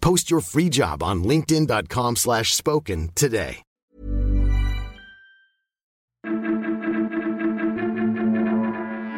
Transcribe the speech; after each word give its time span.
Post 0.00 0.30
your 0.30 0.42
free 0.42 0.68
job 0.68 1.02
on 1.02 1.22
linkedin.com/spoken 1.22 2.16
slash 2.16 2.54
spoken 2.54 3.10
today. 3.14 3.62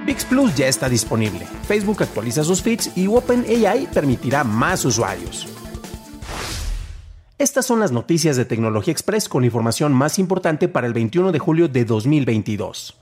VIX 0.05 0.25
Plus 0.25 0.55
ya 0.57 0.67
está 0.67 0.89
disponible. 0.89 1.47
Facebook 1.69 2.03
actualiza 2.03 2.43
sus 2.45 2.61
feeds 2.61 2.91
y 2.97 3.07
OpenAI 3.07 3.87
permitirá 3.95 4.45
más 4.45 4.85
usuarios. 4.85 5.47
Estas 7.39 7.67
son 7.67 7.81
las 7.81 7.93
noticias 7.93 8.37
de 8.37 8.45
Tecnología 8.45 8.93
Express 8.93 9.29
con 9.29 9.45
información 9.45 9.93
más 9.93 10.19
importante 10.19 10.69
para 10.69 10.87
el 10.87 10.93
21 10.93 11.33
de 11.33 11.39
julio 11.39 11.69
de 11.69 11.85
2022. 11.85 12.97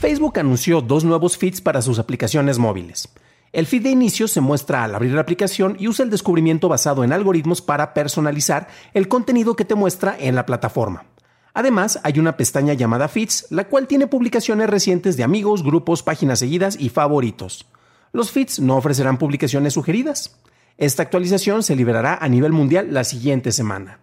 Facebook 0.00 0.38
anunció 0.38 0.80
dos 0.82 1.04
nuevos 1.04 1.36
feeds 1.36 1.60
para 1.60 1.82
sus 1.82 1.98
aplicaciones 1.98 2.58
móviles. 2.58 3.08
El 3.52 3.66
feed 3.66 3.82
de 3.82 3.90
inicio 3.90 4.28
se 4.28 4.40
muestra 4.40 4.84
al 4.84 4.94
abrir 4.94 5.12
la 5.12 5.20
aplicación 5.20 5.76
y 5.78 5.88
usa 5.88 6.04
el 6.04 6.10
descubrimiento 6.10 6.68
basado 6.68 7.04
en 7.04 7.12
algoritmos 7.12 7.62
para 7.62 7.94
personalizar 7.94 8.68
el 8.94 9.08
contenido 9.08 9.56
que 9.56 9.64
te 9.64 9.74
muestra 9.74 10.16
en 10.18 10.34
la 10.34 10.46
plataforma. 10.46 11.04
Además, 11.54 11.98
hay 12.02 12.18
una 12.18 12.36
pestaña 12.36 12.74
llamada 12.74 13.08
Feeds, 13.08 13.46
la 13.50 13.64
cual 13.64 13.86
tiene 13.86 14.06
publicaciones 14.06 14.68
recientes 14.68 15.16
de 15.16 15.24
amigos, 15.24 15.62
grupos, 15.62 16.02
páginas 16.02 16.38
seguidas 16.40 16.76
y 16.78 16.90
favoritos. 16.90 17.66
Los 18.12 18.30
feeds 18.30 18.60
no 18.60 18.76
ofrecerán 18.76 19.18
publicaciones 19.18 19.74
sugeridas. 19.74 20.38
Esta 20.78 21.02
actualización 21.02 21.62
se 21.62 21.76
liberará 21.76 22.18
a 22.20 22.28
nivel 22.28 22.52
mundial 22.52 22.88
la 22.92 23.04
siguiente 23.04 23.52
semana. 23.52 24.00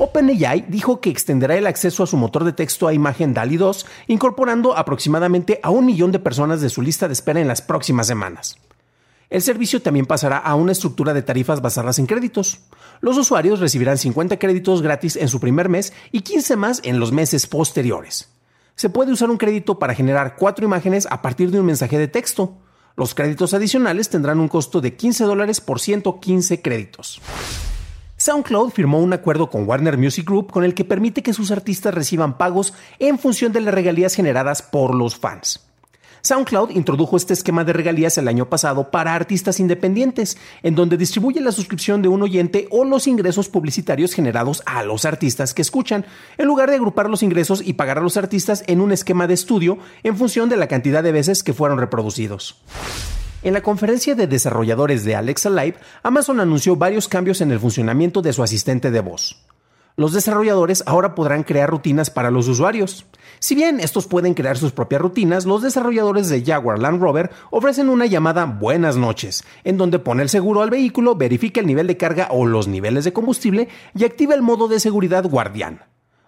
OpenAI 0.00 0.66
dijo 0.68 1.00
que 1.00 1.10
extenderá 1.10 1.56
el 1.56 1.66
acceso 1.66 2.04
a 2.04 2.06
su 2.06 2.16
motor 2.16 2.44
de 2.44 2.52
texto 2.52 2.86
a 2.86 2.94
imagen 2.94 3.34
DALI 3.34 3.56
2, 3.56 3.84
incorporando 4.06 4.76
aproximadamente 4.76 5.58
a 5.60 5.70
un 5.70 5.86
millón 5.86 6.12
de 6.12 6.20
personas 6.20 6.60
de 6.60 6.70
su 6.70 6.82
lista 6.82 7.08
de 7.08 7.14
espera 7.14 7.40
en 7.40 7.48
las 7.48 7.62
próximas 7.62 8.06
semanas. 8.06 8.58
El 9.28 9.42
servicio 9.42 9.82
también 9.82 10.06
pasará 10.06 10.38
a 10.38 10.54
una 10.54 10.70
estructura 10.70 11.14
de 11.14 11.22
tarifas 11.22 11.60
basadas 11.60 11.98
en 11.98 12.06
créditos. 12.06 12.60
Los 13.00 13.18
usuarios 13.18 13.58
recibirán 13.58 13.98
50 13.98 14.38
créditos 14.38 14.82
gratis 14.82 15.16
en 15.16 15.28
su 15.28 15.40
primer 15.40 15.68
mes 15.68 15.92
y 16.12 16.20
15 16.20 16.54
más 16.54 16.80
en 16.84 17.00
los 17.00 17.10
meses 17.10 17.48
posteriores. 17.48 18.30
Se 18.76 18.90
puede 18.90 19.10
usar 19.10 19.30
un 19.30 19.36
crédito 19.36 19.80
para 19.80 19.96
generar 19.96 20.36
cuatro 20.36 20.64
imágenes 20.64 21.08
a 21.10 21.22
partir 21.22 21.50
de 21.50 21.58
un 21.58 21.66
mensaje 21.66 21.98
de 21.98 22.06
texto. 22.06 22.56
Los 22.96 23.16
créditos 23.16 23.52
adicionales 23.52 24.08
tendrán 24.08 24.38
un 24.38 24.46
costo 24.46 24.80
de 24.80 24.94
15 24.94 25.24
dólares 25.24 25.60
por 25.60 25.80
115 25.80 26.62
créditos. 26.62 27.20
SoundCloud 28.20 28.70
firmó 28.70 28.98
un 28.98 29.12
acuerdo 29.12 29.48
con 29.48 29.68
Warner 29.68 29.96
Music 29.96 30.26
Group 30.26 30.50
con 30.50 30.64
el 30.64 30.74
que 30.74 30.84
permite 30.84 31.22
que 31.22 31.32
sus 31.32 31.52
artistas 31.52 31.94
reciban 31.94 32.36
pagos 32.36 32.74
en 32.98 33.16
función 33.16 33.52
de 33.52 33.60
las 33.60 33.72
regalías 33.72 34.14
generadas 34.14 34.60
por 34.60 34.92
los 34.92 35.16
fans. 35.16 35.64
SoundCloud 36.22 36.70
introdujo 36.70 37.16
este 37.16 37.32
esquema 37.32 37.62
de 37.62 37.72
regalías 37.72 38.18
el 38.18 38.26
año 38.26 38.48
pasado 38.48 38.90
para 38.90 39.14
artistas 39.14 39.60
independientes, 39.60 40.36
en 40.64 40.74
donde 40.74 40.96
distribuye 40.96 41.40
la 41.40 41.52
suscripción 41.52 42.02
de 42.02 42.08
un 42.08 42.20
oyente 42.20 42.66
o 42.72 42.84
los 42.84 43.06
ingresos 43.06 43.48
publicitarios 43.48 44.14
generados 44.14 44.64
a 44.66 44.82
los 44.82 45.04
artistas 45.04 45.54
que 45.54 45.62
escuchan, 45.62 46.04
en 46.38 46.46
lugar 46.46 46.70
de 46.70 46.76
agrupar 46.76 47.08
los 47.08 47.22
ingresos 47.22 47.62
y 47.64 47.74
pagar 47.74 47.98
a 47.98 48.02
los 48.02 48.16
artistas 48.16 48.64
en 48.66 48.80
un 48.80 48.90
esquema 48.90 49.28
de 49.28 49.34
estudio 49.34 49.78
en 50.02 50.16
función 50.16 50.48
de 50.48 50.56
la 50.56 50.66
cantidad 50.66 51.04
de 51.04 51.12
veces 51.12 51.44
que 51.44 51.54
fueron 51.54 51.78
reproducidos. 51.78 52.56
En 53.40 53.54
la 53.54 53.60
conferencia 53.60 54.16
de 54.16 54.26
desarrolladores 54.26 55.04
de 55.04 55.14
Alexa 55.14 55.48
Live, 55.48 55.76
Amazon 56.02 56.40
anunció 56.40 56.74
varios 56.74 57.06
cambios 57.06 57.40
en 57.40 57.52
el 57.52 57.60
funcionamiento 57.60 58.20
de 58.20 58.32
su 58.32 58.42
asistente 58.42 58.90
de 58.90 58.98
voz. 58.98 59.44
Los 59.94 60.12
desarrolladores 60.12 60.82
ahora 60.86 61.14
podrán 61.14 61.44
crear 61.44 61.70
rutinas 61.70 62.10
para 62.10 62.32
los 62.32 62.48
usuarios. 62.48 63.06
Si 63.38 63.54
bien 63.54 63.78
estos 63.78 64.08
pueden 64.08 64.34
crear 64.34 64.58
sus 64.58 64.72
propias 64.72 65.00
rutinas, 65.00 65.46
los 65.46 65.62
desarrolladores 65.62 66.28
de 66.28 66.44
Jaguar 66.44 66.80
Land 66.80 67.00
Rover 67.00 67.30
ofrecen 67.50 67.88
una 67.88 68.06
llamada 68.06 68.44
Buenas 68.44 68.96
noches, 68.96 69.44
en 69.62 69.76
donde 69.76 70.00
pone 70.00 70.24
el 70.24 70.28
seguro 70.28 70.62
al 70.62 70.70
vehículo, 70.70 71.14
verifica 71.14 71.60
el 71.60 71.66
nivel 71.68 71.86
de 71.86 71.96
carga 71.96 72.28
o 72.32 72.44
los 72.44 72.66
niveles 72.66 73.04
de 73.04 73.12
combustible 73.12 73.68
y 73.94 74.04
activa 74.04 74.34
el 74.34 74.42
modo 74.42 74.66
de 74.66 74.80
seguridad 74.80 75.24
guardián. 75.24 75.82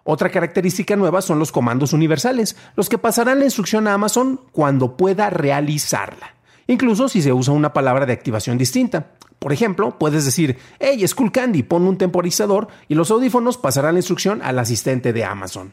Otra 0.04 0.30
característica 0.30 0.94
nueva 0.94 1.22
son 1.22 1.40
los 1.40 1.50
comandos 1.50 1.92
universales, 1.92 2.56
los 2.76 2.88
que 2.88 2.98
pasarán 2.98 3.40
la 3.40 3.44
instrucción 3.46 3.88
a 3.88 3.94
Amazon 3.94 4.40
cuando 4.52 4.96
pueda 4.96 5.28
realizarla, 5.28 6.34
incluso 6.72 7.08
si 7.08 7.22
se 7.22 7.32
usa 7.32 7.54
una 7.54 7.72
palabra 7.72 8.06
de 8.06 8.12
activación 8.12 8.58
distinta. 8.58 9.12
Por 9.38 9.52
ejemplo, 9.52 9.98
puedes 9.98 10.24
decir, 10.24 10.58
hey, 10.78 11.06
Skull 11.06 11.32
Candy, 11.32 11.62
pon 11.62 11.86
un 11.86 11.96
temporizador 11.96 12.68
y 12.88 12.94
los 12.94 13.10
audífonos 13.10 13.56
pasarán 13.56 13.94
la 13.94 14.00
instrucción 14.00 14.40
al 14.42 14.58
asistente 14.58 15.12
de 15.12 15.24
Amazon. 15.24 15.72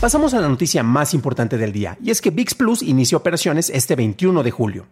Pasamos 0.00 0.34
a 0.34 0.40
la 0.40 0.48
noticia 0.48 0.82
más 0.82 1.12
importante 1.12 1.58
del 1.58 1.72
día, 1.72 1.98
y 2.00 2.10
es 2.10 2.20
que 2.20 2.30
VIX 2.30 2.54
Plus 2.54 2.82
inicia 2.82 3.18
operaciones 3.18 3.70
este 3.70 3.96
21 3.96 4.42
de 4.42 4.50
julio. 4.52 4.86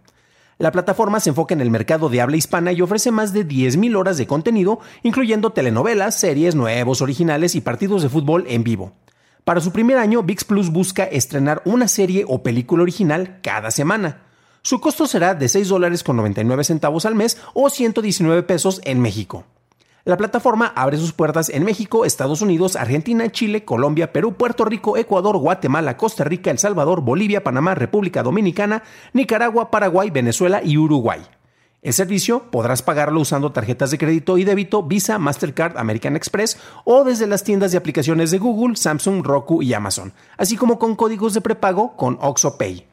La 0.58 0.72
plataforma 0.72 1.20
se 1.20 1.30
enfoca 1.30 1.54
en 1.54 1.60
el 1.60 1.70
mercado 1.70 2.08
de 2.08 2.20
habla 2.20 2.36
hispana 2.36 2.72
y 2.72 2.82
ofrece 2.82 3.10
más 3.10 3.32
de 3.32 3.46
10.000 3.46 3.96
horas 3.96 4.18
de 4.18 4.26
contenido, 4.26 4.80
incluyendo 5.02 5.52
telenovelas, 5.52 6.20
series, 6.20 6.54
nuevos, 6.54 7.00
originales 7.00 7.54
y 7.54 7.60
partidos 7.60 8.02
de 8.02 8.08
fútbol 8.08 8.44
en 8.46 8.62
vivo. 8.62 8.92
Para 9.44 9.60
su 9.60 9.72
primer 9.72 9.98
año, 9.98 10.22
VIX 10.22 10.44
Plus 10.44 10.70
busca 10.70 11.04
estrenar 11.04 11.62
una 11.64 11.88
serie 11.88 12.24
o 12.28 12.42
película 12.42 12.82
original 12.82 13.38
cada 13.42 13.70
semana. 13.70 14.29
Su 14.62 14.80
costo 14.80 15.06
será 15.06 15.34
de 15.34 15.48
6 15.48 15.68
dólares 15.68 16.04
con 16.04 16.16
99 16.16 16.64
centavos 16.64 17.06
al 17.06 17.14
mes 17.14 17.38
o 17.54 17.70
119 17.70 18.42
pesos 18.42 18.80
en 18.84 19.00
México. 19.00 19.44
La 20.04 20.16
plataforma 20.16 20.72
abre 20.76 20.96
sus 20.98 21.12
puertas 21.12 21.48
en 21.48 21.64
México, 21.64 22.04
Estados 22.04 22.42
Unidos, 22.42 22.76
Argentina, 22.76 23.30
Chile, 23.30 23.64
Colombia, 23.64 24.12
Perú, 24.12 24.34
Puerto 24.34 24.64
Rico, 24.64 24.96
Ecuador, 24.96 25.38
Guatemala, 25.38 25.96
Costa 25.96 26.24
Rica, 26.24 26.50
El 26.50 26.58
Salvador, 26.58 27.00
Bolivia, 27.02 27.42
Panamá, 27.42 27.74
República 27.74 28.22
Dominicana, 28.22 28.82
Nicaragua, 29.12 29.70
Paraguay, 29.70 30.10
Venezuela 30.10 30.62
y 30.62 30.76
Uruguay. 30.76 31.20
El 31.82 31.94
servicio 31.94 32.50
podrás 32.50 32.82
pagarlo 32.82 33.20
usando 33.20 33.52
tarjetas 33.52 33.90
de 33.90 33.96
crédito 33.98 34.36
y 34.36 34.44
débito 34.44 34.82
Visa, 34.82 35.18
Mastercard, 35.18 35.78
American 35.78 36.16
Express 36.16 36.58
o 36.84 37.04
desde 37.04 37.26
las 37.26 37.44
tiendas 37.44 37.72
de 37.72 37.78
aplicaciones 37.78 38.30
de 38.30 38.38
Google, 38.38 38.76
Samsung, 38.76 39.24
Roku 39.24 39.62
y 39.62 39.72
Amazon, 39.72 40.12
así 40.36 40.56
como 40.56 40.78
con 40.78 40.96
códigos 40.96 41.32
de 41.32 41.40
prepago 41.40 41.96
con 41.96 42.18
OXO 42.20 42.58
Pay. 42.58 42.89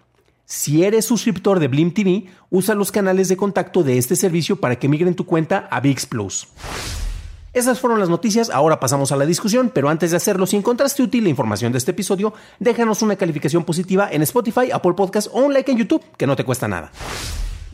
Si 0.50 0.85
eres 0.85 1.03
suscriptor 1.03 1.59
de 1.59 1.68
Blim 1.68 1.91
TV, 1.91 2.28
usa 2.50 2.74
los 2.74 2.94
canales 2.94 3.28
de 3.28 3.35
contacto 3.35 3.84
de 3.84 3.97
este 3.97 4.16
servicio 4.16 4.56
para 4.62 4.80
que 4.80 4.88
migren 4.88 5.13
tu 5.13 5.25
cuenta 5.25 5.68
a 5.69 5.81
VIX 5.81 6.06
Plus. 6.06 6.47
Esas 7.52 7.81
fueron 7.81 8.00
las 8.00 8.08
noticias, 8.08 8.50
ahora 8.50 8.80
pasamos 8.80 9.12
a 9.12 9.18
la 9.18 9.25
discusión, 9.25 9.69
pero 9.74 9.90
antes 9.90 10.12
de 10.12 10.18
hacerlo, 10.18 10.46
si 10.46 10.56
encontraste 10.56 11.03
útil 11.03 11.25
la 11.25 11.30
información 11.31 11.74
de 11.74 11.80
este 11.80 11.91
episodio, 11.91 12.34
déjanos 12.59 13.02
una 13.02 13.18
calificación 13.18 13.66
positiva 13.66 14.08
en 14.09 14.22
Spotify, 14.22 14.72
Apple 14.72 14.94
Podcast 14.94 15.28
o 15.34 15.40
un 15.41 15.53
like 15.53 15.69
en 15.69 15.80
YouTube, 15.80 16.02
que 16.16 16.25
no 16.25 16.38
te 16.38 16.46
cuesta 16.46 16.69
nada. 16.69 16.94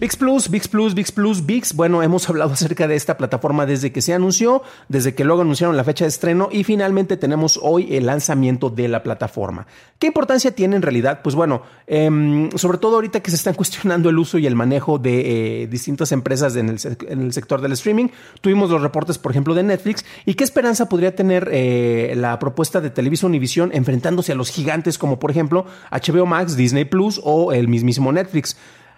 VIX 0.03 0.17
Plus, 0.17 0.49
VIX 0.49 0.67
Plus, 0.67 0.93
VIX 0.95 1.11
Plus, 1.13 1.45
VIX. 1.45 1.73
Bueno, 1.75 2.03
hemos 2.03 2.29
hablado 2.29 2.51
acerca 2.51 2.89
de 2.89 2.95
esta 2.95 3.15
plataforma 3.15 3.65
desde 3.65 3.93
que 3.93 4.01
se 4.01 4.13
anunció, 4.13 4.61
desde 4.89 5.15
que 5.15 5.23
luego 5.23 5.43
anunciaron 5.43 5.77
la 5.77 5.85
fecha 5.85 6.03
de 6.03 6.09
estreno 6.09 6.49
y 6.51 6.65
finalmente 6.65 7.15
tenemos 7.15 7.57
hoy 7.63 7.95
el 7.95 8.07
lanzamiento 8.07 8.69
de 8.69 8.89
la 8.89 9.01
plataforma. 9.01 9.65
¿Qué 9.99 10.07
importancia 10.07 10.53
tiene 10.53 10.75
en 10.75 10.81
realidad? 10.81 11.21
Pues 11.23 11.35
bueno, 11.35 11.61
eh, 11.87 12.49
sobre 12.55 12.79
todo 12.79 12.95
ahorita 12.95 13.21
que 13.21 13.29
se 13.29 13.37
están 13.37 13.53
cuestionando 13.53 14.09
el 14.09 14.19
uso 14.19 14.37
y 14.37 14.45
el 14.45 14.55
manejo 14.55 14.99
de 14.99 15.61
eh, 15.61 15.67
distintas 15.67 16.11
empresas 16.11 16.57
en 16.57 16.67
el, 16.67 16.79
en 17.07 17.21
el, 17.21 17.31
sector 17.31 17.61
del 17.61 17.71
streaming. 17.71 18.09
Tuvimos 18.41 18.69
los 18.69 18.81
reportes, 18.81 19.17
por 19.17 19.31
ejemplo, 19.31 19.53
de 19.53 19.63
Netflix. 19.63 20.03
¿Y 20.25 20.33
qué 20.33 20.43
esperanza 20.43 20.89
podría 20.89 21.15
tener 21.15 21.47
eh, 21.49 22.13
la 22.17 22.37
propuesta 22.39 22.81
de 22.81 22.89
Televisa 22.89 23.25
Univision 23.25 23.71
enfrentándose 23.73 24.33
a 24.33 24.35
los 24.35 24.49
gigantes 24.49 24.97
como, 24.97 25.17
por 25.17 25.31
ejemplo, 25.31 25.65
HBO 25.93 26.25
Max, 26.25 26.57
Disney 26.57 26.83
Plus 26.83 27.21
o 27.23 27.53
el 27.53 27.69
mismísimo 27.69 28.11
Netflix? 28.11 28.57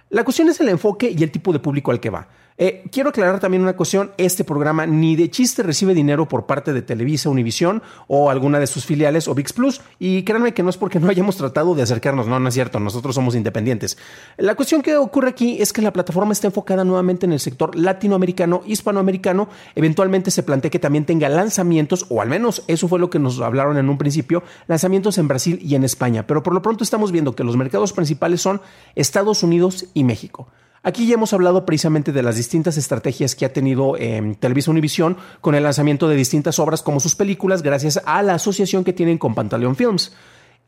La 0.09 0.23
cuestión 0.23 0.49
es 0.49 0.59
el 0.59 0.69
enfoque 0.69 1.13
y 1.15 1.23
el 1.23 1.31
tipo 1.31 1.51
de 1.51 1.59
público 1.59 1.91
al 1.91 1.99
que 1.99 2.09
va. 2.09 2.27
Eh, 2.57 2.85
quiero 2.89 3.09
aclarar 3.09 3.41
también 3.41 3.63
una 3.63 3.75
cuestión, 3.75 4.11
este 4.17 4.45
programa 4.45 4.85
ni 4.85 5.17
de 5.17 5.29
chiste 5.29 5.61
recibe 5.61 5.93
dinero 5.93 6.25
por 6.25 6.45
parte 6.45 6.71
de 6.71 6.81
Televisa, 6.81 7.29
Univisión 7.29 7.83
o 8.07 8.29
alguna 8.29 8.59
de 8.59 8.67
sus 8.67 8.85
filiales 8.85 9.27
o 9.27 9.35
VIX 9.35 9.51
Plus. 9.51 9.81
Y 9.99 10.23
créanme 10.23 10.53
que 10.53 10.63
no 10.63 10.69
es 10.69 10.77
porque 10.77 11.01
no 11.01 11.09
hayamos 11.09 11.35
tratado 11.35 11.75
de 11.75 11.81
acercarnos, 11.81 12.27
no, 12.27 12.39
no 12.39 12.47
es 12.47 12.53
cierto, 12.53 12.79
nosotros 12.79 13.13
somos 13.13 13.35
independientes. 13.35 13.97
La 14.37 14.55
cuestión 14.55 14.81
que 14.81 14.95
ocurre 14.95 15.29
aquí 15.29 15.61
es 15.61 15.73
que 15.73 15.81
la 15.81 15.91
plataforma 15.91 16.31
está 16.31 16.47
enfocada 16.47 16.85
nuevamente 16.85 17.25
en 17.25 17.33
el 17.33 17.41
sector 17.41 17.75
latinoamericano, 17.75 18.61
hispanoamericano, 18.65 19.49
eventualmente 19.75 20.31
se 20.31 20.43
plantea 20.43 20.71
que 20.71 20.79
también 20.79 21.05
tenga 21.05 21.27
lanzamientos, 21.27 22.05
o 22.07 22.21
al 22.21 22.29
menos 22.29 22.63
eso 22.67 22.87
fue 22.87 22.99
lo 22.99 23.09
que 23.09 23.19
nos 23.19 23.41
hablaron 23.41 23.77
en 23.77 23.89
un 23.89 23.97
principio, 23.97 24.43
lanzamientos 24.67 25.17
en 25.17 25.27
Brasil 25.27 25.59
y 25.61 25.75
en 25.75 25.83
España, 25.83 26.25
pero 26.25 26.41
por 26.41 26.53
lo 26.53 26.61
pronto 26.61 26.85
estamos 26.85 27.11
viendo 27.11 27.35
que 27.35 27.43
los 27.43 27.57
mercados 27.57 27.91
principales 27.91 28.39
son 28.39 28.61
Estados 28.95 29.43
Unidos 29.43 29.87
y 29.93 30.05
México. 30.05 30.47
Aquí 30.87 31.07
ya 31.07 31.15
hemos 31.15 31.33
hablado 31.33 31.65
precisamente 31.65 32.11
de 32.11 32.21
las 32.21 32.35
distintas 32.35 32.77
estrategias 32.77 33.33
que 33.33 33.43
ha 33.43 33.51
tenido 33.51 33.97
eh, 33.97 34.35
Televisa 34.39 34.69
Univisión 34.69 35.17
con 35.41 35.55
el 35.55 35.63
lanzamiento 35.63 36.07
de 36.07 36.15
distintas 36.15 36.59
obras 36.59 36.83
como 36.83 36.99
sus 36.99 37.15
películas 37.15 37.63
gracias 37.63 37.99
a 38.05 38.21
la 38.21 38.35
asociación 38.35 38.83
que 38.83 38.93
tienen 38.93 39.17
con 39.17 39.33
Pantaleón 39.33 39.75
Films. 39.75 40.13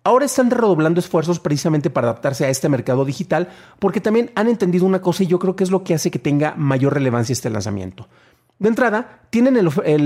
Ahora 0.04 0.26
están 0.26 0.50
redoblando 0.50 1.00
esfuerzos 1.00 1.40
precisamente 1.40 1.92
para 1.92 2.08
adaptarse 2.08 2.46
a 2.46 2.50
este 2.50 2.68
mercado 2.68 3.06
digital 3.06 3.50
porque 3.78 4.02
también 4.02 4.32
han 4.34 4.48
entendido 4.48 4.88
una 4.88 5.04
cosa 5.04 5.22
y 5.22 5.28
yo 5.28 5.38
creo 5.38 5.56
que 5.56 5.64
es 5.64 5.70
lo 5.70 5.84
que 5.84 5.94
hace 5.94 6.10
que 6.10 6.18
tenga 6.18 6.56
mayor 6.58 6.96
relevancia 6.96 7.34
este 7.34 7.52
lanzamiento. 7.52 8.08
De 8.60 8.70
entrada, 8.70 9.20
tienen 9.30 9.56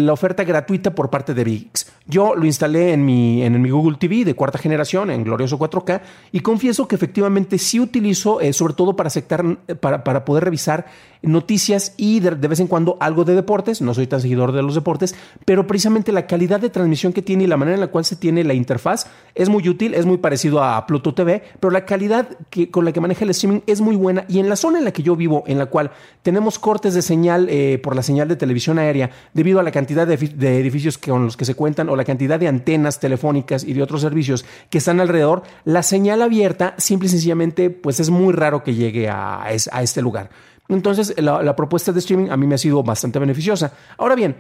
la 0.06 0.14
oferta 0.14 0.44
gratuita 0.44 0.94
por 0.94 1.10
parte 1.10 1.34
de 1.34 1.44
VIX. 1.46 1.86
Yo 2.06 2.36
lo 2.36 2.46
instalé 2.46 2.92
en 2.92 3.06
mi, 3.06 3.44
en 3.44 3.62
mi 3.62 3.70
Google 3.70 3.98
TV 3.98 4.26
de 4.26 4.34
cuarta 4.34 4.58
generación, 4.58 5.10
en 5.10 5.24
glorioso 5.24 5.58
4K, 5.58 6.02
y 6.34 6.42
confieso 6.42 6.86
que 6.88 6.96
efectivamente 6.96 7.58
sí 7.58 7.80
utilizo, 7.80 8.42
eh, 8.42 8.52
sobre 8.52 8.74
todo 8.74 8.96
para, 8.96 9.08
aceptar, 9.08 9.58
para, 9.80 10.04
para 10.04 10.26
poder 10.26 10.44
revisar 10.44 10.86
noticias 11.22 11.94
y 11.98 12.20
de, 12.20 12.32
vez 12.32 12.60
en 12.60 12.68
cuando 12.68 12.98
algo 13.00 13.24
de 13.24 13.36
deportes. 13.36 13.82
No 13.82 13.94
soy 13.94 14.08
tan 14.08 14.22
seguidor 14.22 14.52
de 14.52 14.62
los 14.62 14.76
deportes, 14.76 15.16
pero 15.46 15.68
precisamente 15.68 16.12
la 16.12 16.28
calidad 16.28 16.60
de 16.60 16.70
transmisión 16.70 17.14
que 17.14 17.22
tiene 17.22 17.44
y 17.44 17.48
la 17.48 17.58
manera 17.58 17.76
en 17.76 17.82
la 17.82 17.88
cual 17.88 18.06
se 18.06 18.16
tiene 18.16 18.44
la 18.44 18.54
interfaz 18.54 19.08
es 19.36 19.50
muy 19.50 19.68
útil, 19.70 19.94
es 19.94 20.06
muy 20.06 20.18
parecido 20.18 20.64
a 20.64 20.86
Pluto 20.86 21.14
TV, 21.14 21.44
pero 21.60 21.72
la 21.72 21.86
calidad 21.86 22.28
que, 22.50 22.70
con 22.70 22.86
la 22.86 22.92
que 22.92 23.02
maneja 23.02 23.24
el 23.24 23.32
streaming 23.32 23.62
es 23.68 23.82
muy 23.82 23.96
buena. 23.96 24.26
Y 24.28 24.40
en 24.40 24.50
la 24.50 24.56
zona 24.56 24.80
en 24.80 24.86
la 24.86 24.92
que 24.92 25.04
yo 25.04 25.16
vivo, 25.16 25.44
en 25.48 25.58
la 25.58 25.68
cual 25.68 25.92
tenemos 26.22 26.60
cortes 26.60 26.94
de 26.94 27.02
señal 27.02 27.48
eh, 27.50 27.80
por 27.82 27.96
la 27.96 28.04
señal 28.04 28.28
de 28.28 28.36
televisión 28.36 28.80
aérea, 28.80 29.12
debido 29.34 29.60
a 29.60 29.64
la 29.64 29.72
cantidad 29.72 30.08
de, 30.08 30.14
edificios 30.60 30.98
con 30.98 31.26
los 31.26 31.38
que 31.38 31.46
se 31.46 31.56
cuentan 31.56 31.90
o 31.90 31.96
la 31.96 32.04
cantidad 32.04 32.40
de 32.40 32.48
antenas 32.48 33.00
telefónicas 33.00 33.64
y 33.64 33.74
de 33.74 33.84
otros 33.84 34.02
servicios 34.02 34.46
que 34.70 34.80
están 34.80 35.00
alrededor, 35.00 35.44
la 35.66 35.84
señal 35.84 36.22
abierta 36.22 36.74
simple 36.78 37.08
y 37.08 37.10
sencillamente 37.10 37.70
pues 37.70 38.00
es 38.00 38.10
muy 38.10 38.34
raro 38.34 38.64
que 38.64 38.74
llegue 38.74 39.10
a 39.10 39.46
este 39.52 40.02
lugar. 40.02 40.30
Entonces, 40.72 41.14
la, 41.18 41.56
propuesta 41.56 41.92
de 41.92 42.00
streaming 42.00 42.30
a 42.30 42.38
mí 42.38 42.48
me 42.48 42.56
ha 42.56 42.58
sido 42.58 42.82
bastante 42.82 43.20
beneficiosa. 43.20 43.74
Ahora 43.98 44.16
bien, 44.16 44.36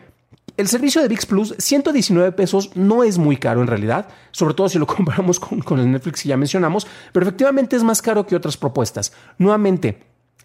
el 0.57 0.68
servicio 0.68 1.01
de 1.01 1.07
VIX 1.07 1.25
Plus, 1.25 1.56
119 1.57 2.31
pesos, 2.31 2.72
no 2.75 3.04
es 3.04 3.18
muy 3.18 3.38
caro 3.38 3.62
en 3.62 3.68
realidad, 3.68 4.07
sobre 4.31 4.54
todo 4.54 4.69
si 4.69 4.80
lo 4.80 4.88
comparamos 4.88 5.39
con, 5.39 5.80
el 5.80 5.92
Netflix 5.92 6.24
que 6.24 6.30
ya 6.30 6.38
mencionamos, 6.38 6.88
pero 7.12 7.25
efectivamente 7.25 7.75
es 7.75 7.83
más 7.83 8.01
caro 8.01 8.25
que 8.25 8.36
otras 8.36 8.57
propuestas. 8.57 9.12
Nuevamente, 9.38 10.04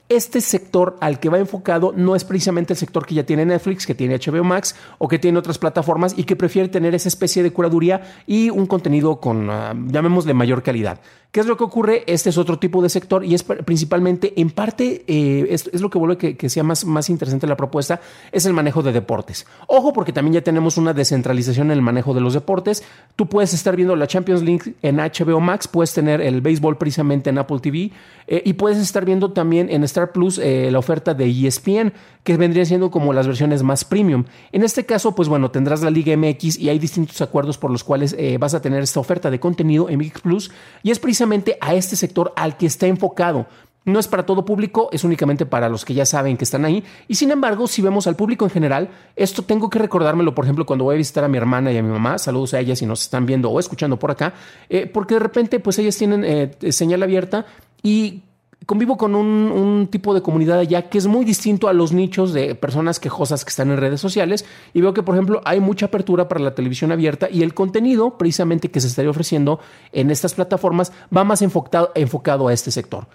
este 0.09 0.41
sector 0.41 0.97
al 1.01 1.19
que 1.19 1.29
va 1.29 1.39
enfocado 1.39 1.93
no 1.97 2.15
es 2.15 2.25
precisamente 2.25 2.73
el 2.73 2.79
sector 2.79 3.05
que 3.05 3.15
ya 3.15 3.25
tiene 3.25 3.45
Netflix, 3.45 3.87
que 3.87 3.95
tiene 3.95 4.19
HBO 4.19 4.45
Max 4.45 4.77
o 4.99 5.09
que 5.09 5.19
tiene 5.19 5.39
otras 5.39 5.59
plataformas 5.59 6.15
y 6.17 6.25
que 6.25 6.37
prefiere 6.37 6.69
tener 6.69 6.95
esa 6.95 7.09
especie 7.09 7.43
de 7.43 7.53
curaduría 7.53 8.23
y 8.27 8.51
un 8.51 8.67
contenido 8.67 9.21
con, 9.21 9.51
uh, 9.51 9.91
llamémosle, 9.91 10.33
mayor 10.33 10.63
calidad. 10.63 11.01
¿Qué 11.37 11.41
es 11.41 11.47
lo 11.47 11.59
que 11.59 11.65
ocurre? 11.65 12.03
Este 12.07 12.31
es 12.31 12.39
otro 12.39 12.59
tipo 12.59 12.83
de 12.83 12.89
sector 12.89 13.23
y 13.23 13.35
es 13.35 13.43
principalmente, 13.43 14.33
en 14.41 14.49
parte, 14.49 15.05
eh, 15.07 15.47
es, 15.51 15.81
lo 15.83 15.91
que 15.91 15.99
vuelve 15.99 16.17
que, 16.17 16.49
sea 16.49 16.63
más, 16.63 16.87
más 16.87 17.11
interesante 17.11 17.47
la 17.47 17.59
propuesta, 17.59 18.01
es 18.33 18.47
el 18.47 18.55
manejo 18.55 18.83
de 18.83 18.93
deportes. 18.93 19.47
Ojo, 19.67 19.93
porque 19.93 20.15
también 20.15 20.33
ya 20.33 20.41
tenemos 20.41 20.79
una 20.79 20.95
descentralización 20.95 21.67
en 21.67 21.73
el 21.73 21.83
manejo 21.83 22.15
de 22.15 22.23
los 22.23 22.33
deportes. 22.33 22.85
Tú 23.17 23.27
puedes 23.27 23.53
estar 23.53 23.77
viendo 23.77 23.97
la 23.97 24.07
Champions 24.07 24.43
League 24.43 24.77
en 24.81 24.97
HBO 24.97 25.41
Max, 25.41 25.69
puedes 25.69 25.93
tener 25.93 26.23
el 26.23 26.41
béisbol 26.41 26.79
precisamente 26.79 27.29
en 27.29 27.37
Apple 27.37 27.59
TV 27.61 27.91
eh, 28.29 28.43
y 28.45 28.55
puedes 28.55 28.79
estar 28.79 29.05
viendo 29.05 29.33
también 29.33 29.69
en 29.69 29.85
Star 29.85 30.13
Plus 30.13 30.39
eh, 30.39 30.71
la 30.71 30.79
oferta 30.79 31.13
de 31.13 31.29
ESPN, 31.29 31.93
que 32.25 32.37
vendría 32.39 32.65
siendo 32.65 32.91
como 32.91 33.13
las 33.13 33.27
versiones 33.27 33.63
más 33.63 33.85
premium. 33.85 34.25
En 34.53 34.63
este 34.63 34.87
caso, 34.87 35.15
pues 35.15 35.29
bueno, 35.29 35.51
tendrás 35.51 35.83
la 35.83 35.91
Liga 35.91 36.17
MX 36.17 36.59
y 36.59 36.71
hay 36.71 36.79
distintos 36.79 37.21
acuerdos 37.21 37.59
por 37.59 37.71
los 37.71 37.85
cuales 37.85 38.17
vas 38.41 38.55
a 38.55 38.61
tener 38.61 38.83
esta 38.83 38.99
oferta 38.99 39.31
de 39.31 39.39
contenido 39.39 39.89
en 39.89 39.99
VIX 39.99 40.21
Plus 40.23 40.51
y 40.83 40.91
es 40.91 40.99
precisamente 40.99 41.26
a 41.61 41.75
este 41.75 41.97
sector 41.97 42.33
al 42.37 42.57
que 42.57 42.67
está 42.67 42.87
enfocado. 42.87 43.47
No 43.85 44.01
es 44.01 44.09
para 44.09 44.27
todo 44.27 44.45
público, 44.45 44.89
es 44.93 45.05
únicamente 45.05 45.47
para 45.47 45.69
los 45.69 45.85
que 45.85 45.95
ya 45.95 46.05
saben 46.05 46.37
que 46.37 46.43
están 46.43 46.65
ahí. 46.65 46.83
Y 47.07 47.15
sin 47.15 47.31
embargo, 47.31 47.69
si 47.69 47.83
vemos 47.83 48.09
al 48.09 48.17
público 48.17 48.45
en 48.45 48.51
general, 48.51 48.89
esto 49.15 49.43
tengo 49.43 49.71
que 49.71 49.79
recordármelo, 49.79 50.35
por 50.35 50.45
ejemplo, 50.45 50.67
cuando 50.67 50.85
voy 50.85 50.97
a 50.97 50.99
visitar 50.99 51.23
a 51.23 51.29
mi 51.29 51.39
hermana 51.39 51.71
y 51.71 51.79
a 51.79 51.83
mi 51.85 51.91
mamá, 51.91 52.19
saludos 52.19 52.55
a 52.55 52.61
ellas 52.61 52.81
si 52.81 52.87
nos 52.87 53.03
están 53.03 53.27
viendo 53.27 53.49
o 53.49 53.61
escuchando 53.61 53.97
por 53.97 54.11
acá, 54.11 54.35
eh, 54.69 54.87
porque 54.87 55.15
de 55.15 55.21
repente, 55.21 55.61
pues 55.61 55.79
ellas 55.79 55.97
tienen 55.97 56.25
eh, 56.25 56.73
señal 56.73 57.05
abierta 57.05 57.47
y 57.81 58.23
convivo 58.67 58.97
con 58.97 59.15
un, 59.15 59.89
tipo 59.91 60.13
de 60.13 60.21
comunidad 60.21 60.59
allá 60.59 60.89
que 60.89 60.99
es 60.99 61.07
muy 61.07 61.25
distinto 61.25 61.69
a 61.69 61.73
los 61.73 61.93
nichos 61.93 62.33
de 62.33 62.57
personas 62.57 62.99
quejosas 62.99 63.45
que 63.45 63.51
están 63.51 63.71
en 63.71 63.77
redes 63.77 64.01
sociales 64.01 64.45
y 64.75 64.81
veo 64.81 64.93
que, 64.93 65.05
por 65.05 65.15
ejemplo, 65.15 65.41
hay 65.45 65.61
mucha 65.61 65.87
apertura 65.87 66.29
para 66.29 66.41
la 66.41 66.55
televisión 66.55 66.91
abierta 66.91 67.29
y 67.31 67.43
el 67.43 67.55
contenido 67.55 68.19
precisamente 68.19 68.71
que 68.71 68.81
se 68.81 68.89
estaría 68.89 69.11
ofreciendo 69.11 69.61
en 69.93 70.11
estas 70.11 70.35
plataformas 70.35 70.93
va 71.17 71.23
más 71.23 71.43
enfocado, 71.43 71.93
enfocado 71.95 72.49
a 72.49 72.53
este 72.53 72.73
sector. 72.73 73.07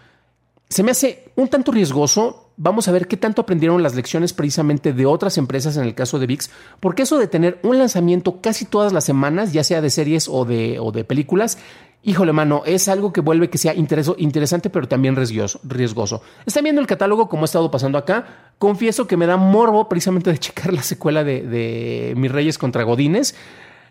Se 0.70 0.84
me 0.84 0.92
hace 0.92 1.32
un 1.36 1.50
tanto 1.50 1.74
riesgoso. 1.74 2.48
Vamos 2.56 2.88
a 2.88 2.94
ver 2.94 3.08
qué 3.08 3.18
tanto 3.18 3.42
aprendieron 3.42 3.84
las 3.84 3.96
lecciones 3.96 4.32
precisamente 4.32 4.94
de 4.94 5.06
otras 5.06 5.38
empresas 5.38 5.76
en 5.76 5.84
el 5.84 5.96
caso 5.96 6.18
de 6.18 6.28
VIX, 6.28 6.50
porque 6.80 7.04
eso 7.04 7.18
de 7.18 7.28
tener 7.28 7.60
un 7.64 7.78
lanzamiento 7.78 8.40
casi 8.40 8.64
todas 8.64 8.94
las 8.94 9.04
semanas, 9.04 9.52
ya 9.52 9.66
sea 9.66 9.82
de 9.82 9.90
series 9.90 10.30
o 10.30 10.46
de, 10.46 10.80
o 10.80 10.94
de 10.94 11.04
películas, 11.04 11.58
híjole, 12.04 12.34
mano, 12.34 12.64
es 12.66 12.88
algo 12.88 13.14
que 13.14 13.22
vuelve 13.22 13.50
que 13.50 13.58
sea 13.58 13.74
interesante, 13.74 14.70
pero 14.70 14.88
también 14.88 15.16
riesgoso, 15.16 15.60
riesgoso. 15.64 16.22
Están 16.46 16.64
viendo 16.64 16.82
el 16.82 16.88
catálogo 16.88 17.30
como 17.30 17.44
ha 17.44 17.46
estado 17.46 17.70
pasando 17.72 17.98
acá. 17.98 18.54
Confieso 18.58 19.08
que 19.08 19.18
me 19.18 19.26
da 19.28 19.38
morbo 19.38 19.88
precisamente 19.90 20.32
de 20.32 20.38
checar 20.40 20.74
la 20.74 20.84
secuela 20.84 21.24
de, 21.24 21.44
de 21.44 22.14
Mis 22.16 22.32
Reyes 22.32 22.58
contra 22.58 22.84
Godines. 22.84 23.36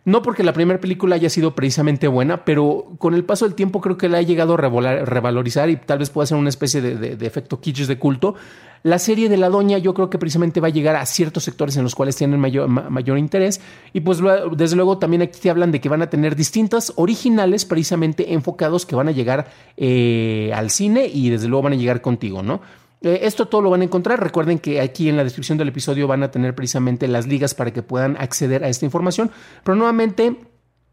No 0.05 0.23
porque 0.23 0.43
la 0.43 0.55
primera 0.55 0.81
película 0.81 1.17
haya 1.17 1.29
sido 1.29 1.55
precisamente 1.55 2.09
buena, 2.09 2.45
pero 2.45 2.87
con 2.99 3.15
el 3.15 3.25
paso 3.25 3.45
del 3.45 3.55
tiempo 3.55 3.83
creo 3.83 3.99
que 3.99 4.09
la 4.09 4.19
ha 4.19 4.23
llegado 4.23 4.55
a 4.55 4.57
revalorizar 4.57 5.69
y 5.69 5.77
tal 5.77 5.99
vez 5.99 6.09
pueda 6.09 6.27
ser 6.27 6.39
una 6.39 6.49
especie 6.49 6.81
de, 6.81 7.27
efecto 7.27 7.61
kitsch 7.61 7.87
de 7.87 7.99
culto. 7.99 8.35
La 8.82 8.99
serie 8.99 9.29
de 9.29 9.37
La 9.37 9.50
Doña 9.50 9.77
yo 9.79 9.93
creo 9.93 10.09
que 10.09 10.19
precisamente 10.19 10.61
va 10.61 10.69
a 10.69 10.71
llegar 10.71 10.97
a 10.97 11.05
ciertos 11.05 11.44
sectores 11.44 11.77
en 11.77 11.82
los 11.82 11.94
cuales 11.94 12.17
tienen 12.17 12.41
mayor, 12.41 12.69
mayor 12.69 13.19
interés 13.19 13.61
y 13.93 14.00
pues 14.00 14.21
desde 14.56 14.77
luego 14.77 14.99
también 14.99 15.23
aquí 15.23 15.38
te 15.38 15.50
hablan 15.50 15.71
de 15.71 15.81
que 15.81 15.91
van 15.91 16.00
a 16.03 16.09
tener 16.09 16.35
distintas 16.35 16.93
originales 16.97 17.67
precisamente 17.67 18.32
enfocados 18.32 18.87
que 18.87 18.97
van 18.97 19.09
a 19.09 19.12
llegar 19.12 19.50
eh, 19.77 20.50
al 20.55 20.71
cine 20.71 21.06
y 21.12 21.29
desde 21.29 21.49
luego 21.49 21.62
van 21.62 21.75
a 21.75 21.77
llegar 21.77 22.00
contigo, 22.00 22.43
¿no? 22.43 22.62
Eh, 23.03 23.21
esto 23.23 23.49
todo 23.49 23.62
lo 23.62 23.71
van 23.71 23.81
a 23.81 23.85
encontrar. 23.85 24.23
Recuerden 24.23 24.59
que 24.59 24.81
aquí 24.81 25.09
en 25.09 25.17
la 25.17 25.25
descripción 25.25 25.59
del 25.59 25.69
episodio 25.69 26.06
van 26.06 26.23
a 26.23 26.31
tener 26.31 26.55
precisamente 26.55 27.09
las 27.09 27.26
ligas 27.26 27.55
para 27.55 27.73
que 27.73 27.83
puedan 27.83 28.17
acceder 28.19 28.65
a 28.65 28.69
esta 28.69 28.85
información. 28.85 29.31
Pero 29.65 29.76
nuevamente 29.76 30.37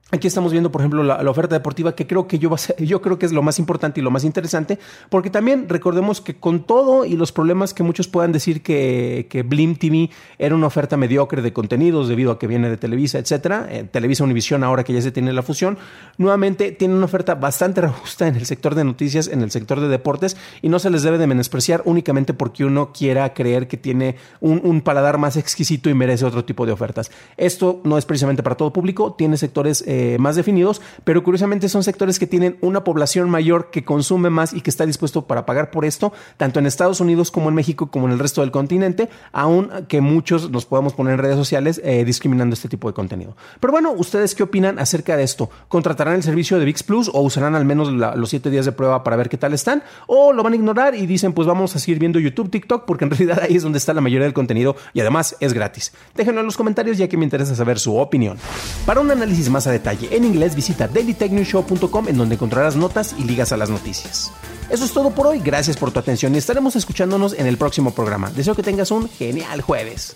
Aquí 0.09 0.25
estamos 0.25 0.53
viendo, 0.53 0.71
por 0.71 0.79
ejemplo, 0.79 1.03
la, 1.03 1.29
oferta 1.29 1.55
deportiva, 1.55 1.93
que 1.93 2.07
creo 2.07 2.29
que 2.29 2.39
yo, 2.39 2.55
yo 2.79 3.01
creo 3.01 3.19
que 3.19 3.25
es 3.25 3.33
lo 3.33 3.41
más 3.41 3.59
importante 3.59 3.99
y 3.99 4.03
lo 4.03 4.09
más 4.09 4.23
interesante, 4.23 4.79
porque 5.09 5.29
también 5.29 5.67
recordemos 5.67 6.21
que 6.21 6.37
con 6.37 6.63
todo 6.63 7.03
y 7.03 7.17
los 7.17 7.33
problemas 7.33 7.73
que 7.73 7.83
muchos 7.83 8.07
puedan 8.07 8.31
decir 8.31 8.63
que, 8.63 9.27
que 9.29 9.43
Blim 9.43 9.75
TV 9.75 10.09
era 10.39 10.55
una 10.55 10.67
oferta 10.67 10.95
mediocre 10.95 11.41
de 11.41 11.51
contenidos 11.51 12.07
debido 12.07 12.31
a 12.31 12.39
que 12.39 12.47
viene 12.47 12.69
de 12.69 12.77
Televisa, 12.77 13.19
etcétera, 13.19 13.67
eh, 13.69 13.83
Televisa 13.83 14.23
Univisión 14.23 14.63
ahora 14.63 14.85
que 14.85 14.93
ya 14.93 15.01
se 15.01 15.11
tiene 15.11 15.33
la 15.33 15.41
fusión, 15.41 15.77
nuevamente 16.17 16.71
tiene 16.71 16.95
una 16.95 17.03
oferta 17.03 17.35
bastante 17.35 17.81
robusta 17.81 18.29
en 18.29 18.37
el 18.37 18.45
sector 18.45 18.75
de 18.75 18.85
noticias, 18.85 19.27
en 19.27 19.41
el 19.41 19.51
sector 19.51 19.81
de 19.81 19.89
deportes, 19.89 20.37
y 20.61 20.69
no 20.69 20.79
se 20.79 20.89
les 20.89 21.03
debe 21.03 21.17
de 21.17 21.27
menospreciar 21.27 21.81
únicamente 21.83 22.33
porque 22.33 22.63
uno 22.63 22.93
quiera 22.93 23.33
creer 23.33 23.67
que 23.67 23.75
tiene 23.75 24.15
un, 24.39 24.79
paladar 24.79 25.17
más 25.17 25.35
exquisito 25.35 25.89
y 25.89 25.93
merece 25.93 26.23
otro 26.23 26.45
tipo 26.45 26.65
de 26.65 26.71
ofertas. 26.71 27.11
Esto 27.35 27.81
no 27.83 27.97
es 27.97 28.05
precisamente 28.05 28.41
para 28.41 28.55
todo 28.55 28.71
público, 28.71 29.13
tiene 29.13 29.35
sectores... 29.35 29.83
Eh, 29.85 29.96
eh, 29.99 30.17
más 30.19 30.35
definidos, 30.35 30.79
pero 31.03 31.23
curiosamente 31.23 31.69
son 31.69 31.83
sectores 31.83 32.19
que 32.19 32.27
tienen 32.27 32.59
una 32.61 32.83
población 32.83 33.31
mayor 33.31 33.71
que 33.71 33.83
consume 33.83 34.29
más 34.29 34.53
y 34.53 34.61
que 34.61 34.69
está 34.69 34.85
dispuesto 34.85 35.25
para 35.25 35.47
pagar 35.47 35.71
por 35.71 35.85
esto, 35.85 36.13
tanto 36.37 36.59
en 36.59 36.67
Estados 36.67 36.99
Unidos 36.99 37.31
como 37.31 37.49
en 37.49 37.55
México 37.55 37.89
como 37.89 38.05
en 38.05 38.13
el 38.13 38.19
resto 38.19 38.41
del 38.41 38.51
continente, 38.51 39.09
aun 39.31 39.71
que 39.87 39.99
muchos 39.99 40.51
nos 40.51 40.67
podamos 40.67 40.93
poner 40.93 41.13
en 41.13 41.19
redes 41.19 41.35
sociales 41.35 41.81
eh, 41.83 42.05
discriminando 42.05 42.53
este 42.53 42.69
tipo 42.69 42.87
de 42.87 42.93
contenido. 42.93 43.35
Pero 43.59 43.71
bueno, 43.71 43.91
¿ustedes 43.91 44.35
qué 44.35 44.43
opinan 44.43 44.77
acerca 44.77 45.17
de 45.17 45.23
esto? 45.23 45.49
¿Contratarán 45.67 46.13
el 46.13 46.21
servicio 46.21 46.59
de 46.59 46.65
VIX 46.65 46.83
Plus 46.83 47.09
o 47.11 47.21
usarán 47.21 47.55
al 47.55 47.65
menos 47.65 47.91
los 47.91 48.29
siete 48.29 48.51
días 48.51 48.65
de 48.65 48.73
prueba 48.73 49.03
para 49.03 49.15
ver 49.15 49.29
qué 49.29 49.37
tal 49.37 49.55
están? 49.55 49.81
¿O 50.05 50.31
lo 50.31 50.43
van 50.43 50.53
a 50.53 50.57
ignorar 50.57 50.93
y 50.93 51.07
dicen 51.07 51.33
pues 51.33 51.47
vamos 51.47 51.75
a 51.75 51.79
seguir 51.79 51.97
viendo 51.97 52.19
YouTube, 52.19 52.51
TikTok, 52.51 52.85
porque 52.85 53.05
en 53.05 53.09
realidad 53.17 53.39
ahí 53.41 53.55
es 53.55 53.63
donde 53.63 53.79
está 53.79 53.95
la 53.95 54.01
mayoría 54.01 54.25
del 54.25 54.35
contenido 54.35 54.75
y 54.93 54.99
además 54.99 55.35
es 55.39 55.53
gratis? 55.53 55.91
Déjenlo 56.13 56.41
en 56.41 56.45
los 56.45 56.55
comentarios 56.55 56.99
ya 56.99 57.07
que 57.07 57.17
me 57.17 57.23
interesa 57.23 57.55
saber 57.55 57.79
su 57.79 57.97
opinión. 57.97 58.37
Para 58.85 58.99
un 58.99 59.09
análisis 59.09 59.49
más 59.49 59.65
a 59.65 59.71
detalle, 59.71 59.86
detalle 59.87 60.15
en 60.15 60.25
inglés, 60.25 60.55
visita 60.55 60.87
dailytechnewshow.com 60.87 62.07
en 62.09 62.17
donde 62.17 62.35
encontrarás 62.35 62.75
notas 62.75 63.15
y 63.17 63.23
ligas 63.23 63.51
a 63.51 63.57
las 63.57 63.69
noticias. 63.69 64.31
Eso 64.69 64.83
es 64.83 64.91
todo 64.91 65.11
por 65.11 65.27
hoy, 65.27 65.39
gracias 65.39 65.77
por 65.77 65.91
tu 65.91 65.99
atención 65.99 66.35
y 66.35 66.37
estaremos 66.37 66.75
escuchándonos 66.75 67.33
en 67.33 67.47
el 67.47 67.57
próximo 67.57 67.91
programa. 67.91 68.29
Deseo 68.31 68.53
que 68.53 68.63
tengas 68.63 68.91
un 68.91 69.07
genial 69.07 69.61
jueves. 69.61 70.15